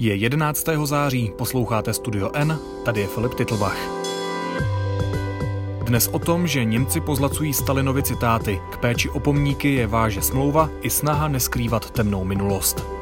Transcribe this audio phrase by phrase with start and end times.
[0.00, 0.66] Je 11.
[0.84, 3.78] září, posloucháte Studio N, tady je Filip Titlbach.
[5.84, 10.70] Dnes o tom, že Němci pozlacují Stalinovi citáty, k péči o pomníky je váže smlouva
[10.80, 12.97] i snaha neskrývat temnou minulost.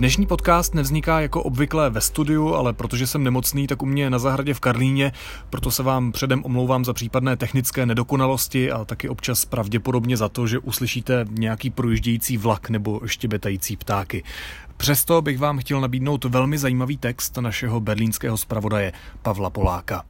[0.00, 4.18] Dnešní podcast nevzniká jako obvykle ve studiu, ale protože jsem nemocný, tak u mě na
[4.18, 5.12] zahradě v Karlíně,
[5.50, 10.46] proto se vám předem omlouvám za případné technické nedokonalosti a taky občas pravděpodobně za to,
[10.46, 14.24] že uslyšíte nějaký projíždějící vlak nebo štěbetající ptáky.
[14.76, 20.02] Přesto bych vám chtěl nabídnout velmi zajímavý text našeho berlínského zpravodaje Pavla Poláka.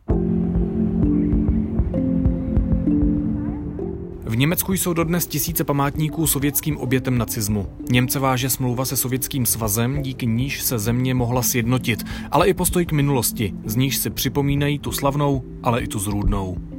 [4.30, 7.66] V Německu jsou dodnes tisíce památníků sovětským obětem nacismu.
[7.91, 12.87] Němce váže smlouva se sovětským svazem, díky níž se země mohla sjednotit, ale i postoj
[12.87, 16.70] k minulosti, z níž si připomínají tu slavnou, ale i tu zrůdnou.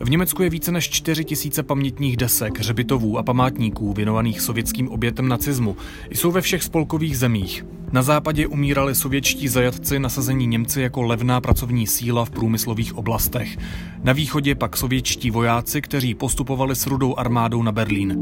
[0.00, 5.28] V Německu je více než 4 tisíce pamětních desek, hřbitovů a památníků věnovaných sovětským obětem
[5.28, 5.76] nacismu.
[6.10, 7.66] Jsou ve všech spolkových zemích.
[7.92, 13.56] Na západě umírali sovětští zajatci nasazení Němci jako levná pracovní síla v průmyslových oblastech.
[14.02, 18.18] Na východě pak sovětští vojáci, kteří postupovali s rudou armádou na Berlín.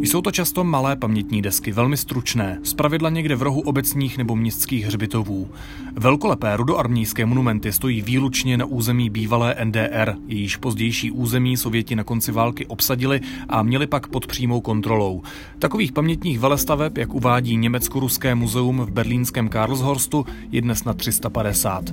[0.00, 4.86] Jsou to často malé pamětní desky, velmi stručné, zpravidla někde v rohu obecních nebo městských
[4.86, 5.48] hřbitovů.
[5.92, 12.32] Velkolepé rudoarmějské monumenty stojí výlučně na území bývalé NDR, jejíž pozdější území Sověti na konci
[12.32, 15.22] války obsadili a měli pak pod přímou kontrolou.
[15.58, 21.84] Takových pamětních velestaveb, jak uvádí Německo-Ruské muzeum v berlínském Karlshorstu, je dnes na 350.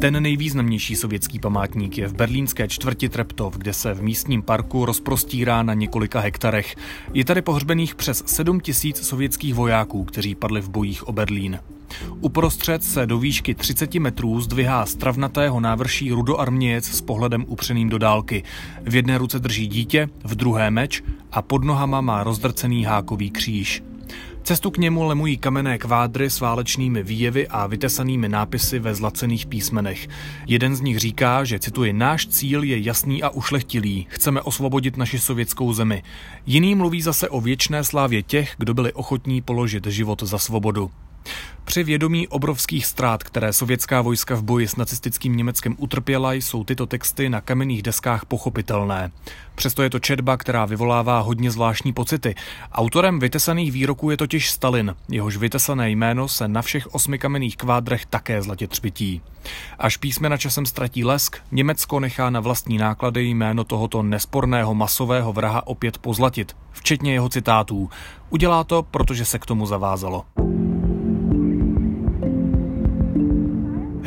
[0.00, 5.62] Ten nejvýznamnější sovětský památník je v berlínské čtvrti Treptov, kde se v místním parku rozprostírá
[5.62, 6.76] na několika hektarech.
[7.14, 11.58] Je tady pohřbených přes 7 tisíc sovětských vojáků, kteří padli v bojích o Berlín.
[12.20, 18.42] Uprostřed se do výšky 30 metrů zdvihá stravnatého návrší rudoarmějec s pohledem upřeným do dálky.
[18.82, 23.82] V jedné ruce drží dítě, v druhé meč a pod nohama má rozdrcený hákový kříž.
[24.42, 30.08] Cestu k němu lemují kamenné kvádry s válečnými výjevy a vytesanými nápisy ve zlacených písmenech.
[30.46, 35.18] Jeden z nich říká, že cituji, náš cíl je jasný a ušlechtilý, chceme osvobodit naši
[35.18, 36.02] sovětskou zemi.
[36.46, 40.90] Jiný mluví zase o věčné slávě těch, kdo byli ochotní položit život za svobodu.
[41.64, 46.86] Při vědomí obrovských ztrát, které sovětská vojska v boji s nacistickým Německem utrpěla, jsou tyto
[46.86, 49.10] texty na kamenných deskách pochopitelné.
[49.54, 52.34] Přesto je to četba, která vyvolává hodně zvláštní pocity.
[52.72, 58.06] Autorem vytesaných výroků je totiž Stalin, jehož vytesané jméno se na všech osmi kamenných kvádrech
[58.06, 59.22] také zlatě třpití.
[59.78, 65.66] Až písmena časem ztratí lesk, Německo nechá na vlastní náklady jméno tohoto nesporného masového vraha
[65.66, 67.90] opět pozlatit, včetně jeho citátů.
[68.30, 70.24] Udělá to, protože se k tomu zavázalo.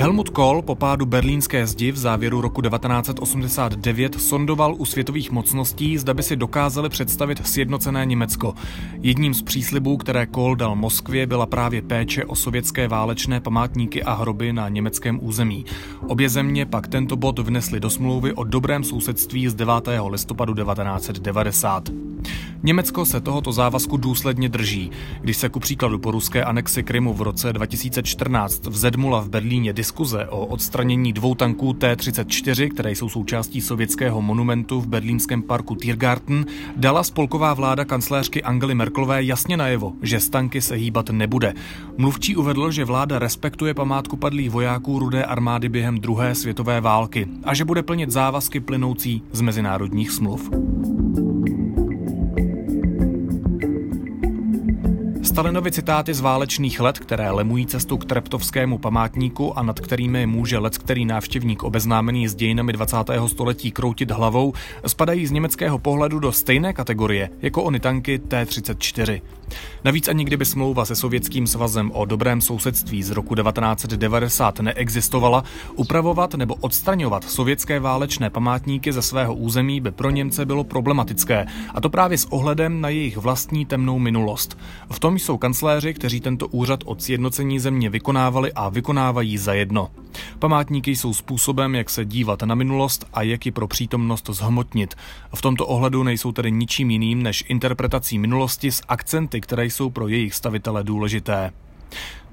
[0.02, 6.14] Helmut Kohl po pádu berlínské zdi v závěru roku 1989 sondoval u světových mocností, zda
[6.14, 8.54] by si dokázali představit sjednocené Německo.
[9.02, 14.14] Jedním z příslibů, které Kohl dal Moskvě, byla právě péče o sovětské válečné památníky a
[14.14, 15.66] hroby na německém území.
[16.08, 19.74] Obě země pak tento bod vnesly do smlouvy o dobrém sousedství z 9.
[20.10, 22.11] listopadu 1990.
[22.64, 24.92] Německo se tohoto závazku důsledně drží.
[25.22, 30.28] Když se ku příkladu po ruské anexi Krymu v roce 2014 vzedmula v Berlíně diskuze
[30.28, 36.46] o odstranění dvou tanků T-34, které jsou součástí sovětského monumentu v berlínském parku Tiergarten,
[36.76, 41.54] dala spolková vláda kancléřky Angely Merkelové jasně najevo, že z tanky se hýbat nebude.
[41.98, 47.54] Mluvčí uvedl, že vláda respektuje památku padlých vojáků rudé armády během druhé světové války a
[47.54, 50.50] že bude plnit závazky plynoucí z mezinárodních smluv.
[55.32, 60.58] Stalinovi citáty z válečných let, které lemují cestu k Treptovskému památníku a nad kterými může
[60.58, 62.98] let který návštěvník obeznámený s dějinami 20.
[63.28, 64.54] století kroutit hlavou,
[64.88, 69.22] spadají z německého pohledu do stejné kategorie jako ony tanky T-34.
[69.84, 75.44] Navíc ani kdyby smlouva se Sovětským svazem o dobrém sousedství z roku 1990 neexistovala,
[75.76, 81.82] upravovat nebo odstraňovat sovětské válečné památníky ze svého území by pro Němce bylo problematické, a
[81.82, 84.58] to právě s ohledem na jejich vlastní temnou minulost.
[84.92, 89.90] V tom jsou kancléři, kteří tento úřad od sjednocení země vykonávali a vykonávají za jedno.
[90.40, 94.96] Památníky jsou způsobem, jak se dívat na minulost a jak ji pro přítomnost zhmotnit.
[95.36, 100.08] V tomto ohledu nejsou tedy ničím jiným než interpretací minulosti s akcenty, které jsou pro
[100.08, 101.52] jejich stavitele důležité.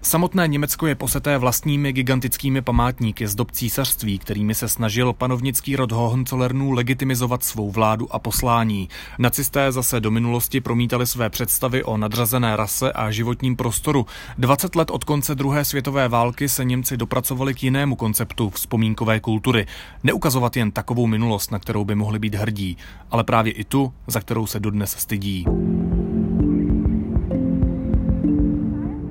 [0.03, 5.93] Samotné Německo je poseté vlastními gigantickými památníky z dob císařství, kterými se snažil panovnický rod
[5.93, 8.89] Hohenzollernů legitimizovat svou vládu a poslání.
[9.19, 14.06] Nacisté zase do minulosti promítali své představy o nadřazené rase a životním prostoru.
[14.39, 19.67] 20 let od konce druhé světové války se Němci dopracovali k jinému konceptu vzpomínkové kultury.
[20.03, 22.77] Neukazovat jen takovou minulost, na kterou by mohli být hrdí,
[23.11, 25.44] ale právě i tu, za kterou se dodnes stydí.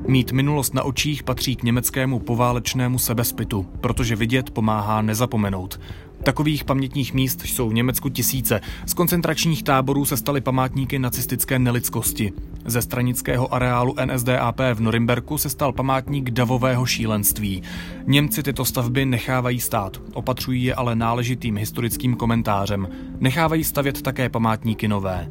[0.08, 5.80] Mít minulost na očích patří k německému poválečnému sebespitu, protože vidět pomáhá nezapomenout.
[6.24, 8.62] Takových pamětních míst jsou v Německu tisíce.
[8.86, 12.34] Z koncentračních táborů se staly památníky nacistické nelidskosti.
[12.66, 17.64] Ze stranického areálu NSDAP v Norimberku se stal památník davového šílenství.
[18.06, 22.88] Němci tyto stavby nechávají stát, opatřují je ale náležitým historickým komentářem.
[23.20, 25.30] Nechávají stavět také památníky nové.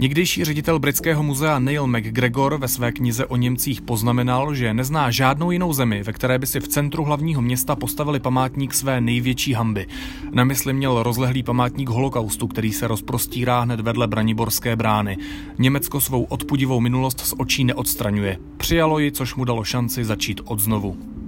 [0.00, 5.50] Někdejší ředitel britského muzea Neil McGregor ve své knize o Němcích poznamenal, že nezná žádnou
[5.50, 9.86] jinou zemi, ve které by si v centru hlavního města postavili památník své největší hamby.
[10.30, 15.16] Na mysli měl rozlehlý památník holokaustu, který se rozprostírá hned vedle Braniborské brány.
[15.58, 18.38] Německo svou odpudivou minulost z očí neodstraňuje.
[18.56, 21.19] Přijalo ji, což mu dalo šanci začít od znovu.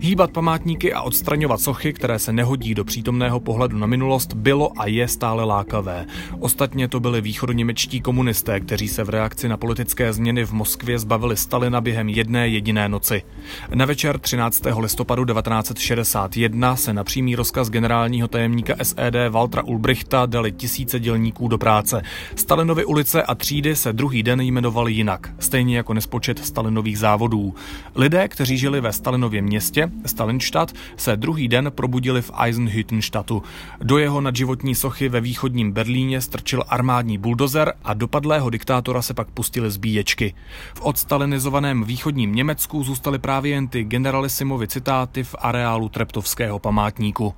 [0.00, 4.86] Hýbat památníky a odstraňovat sochy, které se nehodí do přítomného pohledu na minulost, bylo a
[4.86, 6.06] je stále lákavé.
[6.38, 11.36] Ostatně to byli východoněmečtí komunisté, kteří se v reakci na politické změny v Moskvě zbavili
[11.36, 13.22] Stalina během jedné jediné noci.
[13.74, 14.62] Na večer 13.
[14.78, 21.58] listopadu 1961 se na přímý rozkaz generálního tajemníka SED Waltra Ulbrichta dali tisíce dělníků do
[21.58, 22.02] práce.
[22.34, 27.54] Stalinovy ulice a třídy se druhý den jmenovaly jinak, stejně jako nespočet Stalinových závodů.
[27.94, 33.42] Lidé, kteří žili ve Stalinově městě, městě, Stalinstadt, se druhý den probudili v Eisenhüttenstadtu.
[33.82, 39.30] Do jeho nadživotní sochy ve východním Berlíně strčil armádní buldozer a dopadlého diktátora se pak
[39.30, 40.34] pustili zbíječky.
[40.74, 47.34] V odstalinizovaném východním Německu zůstaly právě jen ty generalissimovi citáty v areálu Treptovského památníku.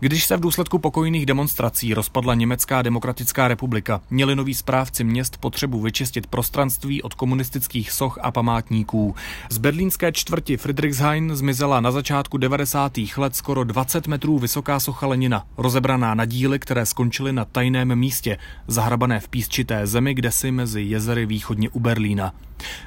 [0.00, 5.80] Když se v důsledku pokojných demonstrací rozpadla Německá demokratická republika, měli noví správci měst potřebu
[5.80, 9.14] vyčistit prostranství od komunistických soch a památníků.
[9.50, 12.92] Z berlínské čtvrti Friedrichshain zmizela na začátku 90.
[13.16, 18.38] let skoro 20 metrů vysoká socha Lenina, rozebraná na díly, které skončily na tajném místě,
[18.66, 22.32] zahrabané v písčité zemi, kde si mezi jezery východně u Berlína.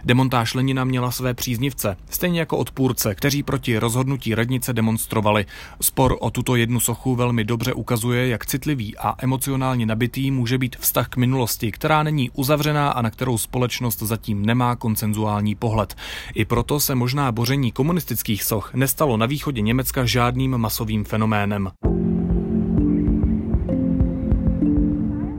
[0.06, 5.46] Demontáž Lenina měla své příznivce, stejně jako odpůrce, kteří proti rozhodnutí radnice demonstrovali.
[5.82, 10.76] Spor o tuto jednu sochu velmi dobře ukazuje, jak citlivý a emocionálně nabitý může být
[10.76, 15.96] vztah k minulosti, která není uzavřená a na kterou společnost zatím nemá koncenzuální pohled.
[16.36, 21.72] I proto se možná boření komunistických soch nestalo na východě Německa žádným masovým fenoménem.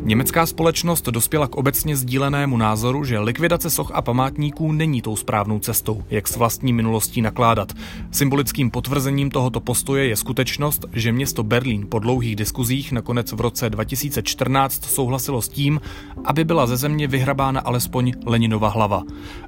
[0.09, 5.59] Německá společnost dospěla k obecně sdílenému názoru, že likvidace soch a památníků není tou správnou
[5.59, 7.73] cestou, jak s vlastní minulostí nakládat.
[8.11, 13.71] Symbolickým potvrzením tohoto postoje je skutečnost, že město Berlín po dlouhých diskuzích nakonec v roce
[13.71, 15.81] 2014 souhlasilo s tím,
[16.25, 19.03] aby byla ze země vyhrabána alespoň Leninova hlava.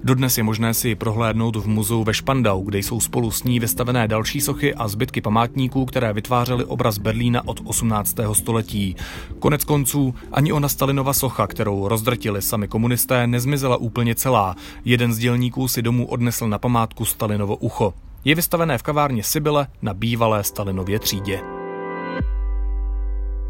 [0.04, 3.60] Dodnes je možné si ji prohlédnout v muzeu ve Špandau, kde jsou spolu s ní
[3.60, 8.16] vystavené další sochy a zbytky památníků, které vytvářely obraz Berlína od 18.
[8.32, 8.96] století.
[9.38, 14.56] Konec konců ani ona Stalinova socha, kterou rozdrtili sami komunisté, nezmizela úplně celá.
[14.84, 17.94] Jeden z dělníků si domů odnesl na památku Stalinovo ucho.
[18.24, 21.40] Je vystavené v kavárně Sibyle na bývalé Stalinově třídě.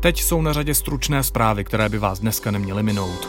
[0.02, 3.28] Teď jsou na řadě stručné zprávy, které by vás dneska neměly minout.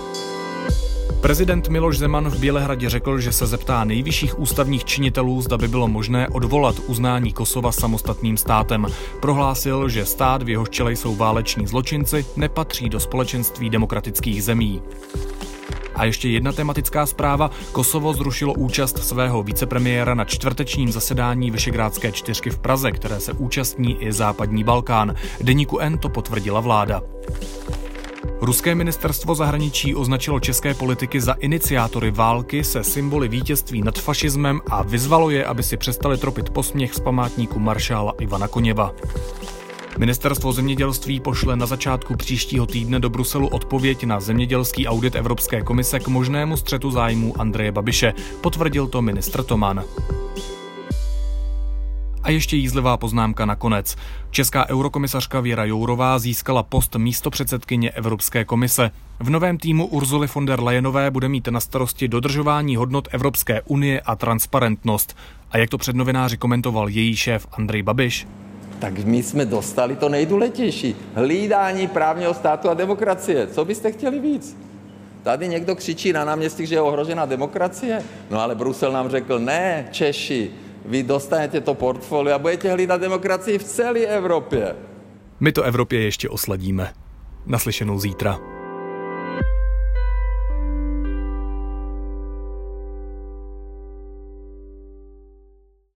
[1.21, 5.87] Prezident Miloš Zeman v Bělehradě řekl, že se zeptá nejvyšších ústavních činitelů, zda by bylo
[5.87, 8.87] možné odvolat uznání Kosova samostatným státem.
[9.19, 14.81] Prohlásil, že stát, v jehož čele jsou váleční zločinci, nepatří do společenství demokratických zemí.
[15.95, 17.51] A ještě jedna tematická zpráva.
[17.71, 24.03] Kosovo zrušilo účast svého vicepremiéra na čtvrtečním zasedání Vyšegrádské čtyřky v Praze, které se účastní
[24.03, 25.15] i západní Balkán.
[25.41, 27.01] Deníku N to potvrdila vláda.
[28.41, 34.83] Ruské ministerstvo zahraničí označilo české politiky za iniciátory války se symboly vítězství nad fašismem a
[34.83, 38.93] vyzvalo je, aby si přestali tropit posměch z památníku maršála Ivana Koněva.
[39.97, 45.99] Ministerstvo zemědělství pošle na začátku příštího týdne do Bruselu odpověď na zemědělský audit Evropské komise
[45.99, 49.83] k možnému střetu zájmů Andreje Babiše, potvrdil to ministr Toman.
[52.23, 53.95] A ještě jízlivá poznámka nakonec.
[54.31, 58.91] Česká eurokomisařka Věra Jourová získala post místo předsedkyně Evropské komise.
[59.19, 64.01] V novém týmu Urzuly von der Leyenové bude mít na starosti dodržování hodnot Evropské unie
[64.01, 65.17] a transparentnost.
[65.51, 68.27] A jak to před novináři komentoval její šéf Andrej Babiš?
[68.79, 70.95] Tak my jsme dostali to nejdůležitější.
[71.13, 73.47] Hlídání právního státu a demokracie.
[73.47, 74.57] Co byste chtěli víc?
[75.23, 78.03] Tady někdo křičí na náměstí, že je ohrožena demokracie.
[78.31, 80.51] No ale Brusel nám řekl, ne, Češi,
[80.85, 84.75] vy dostanete to portfolio a budete hlídat demokracii v celé Evropě.
[85.39, 86.93] My to Evropě ještě osladíme.
[87.45, 88.50] Naslyšenou zítra.